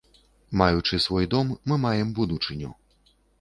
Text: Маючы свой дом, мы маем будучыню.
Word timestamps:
Маючы 0.61 0.97
свой 1.05 1.27
дом, 1.33 1.53
мы 1.69 1.77
маем 1.85 2.13
будучыню. 2.17 2.75